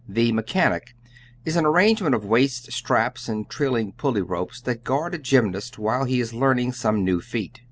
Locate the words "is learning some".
6.19-7.03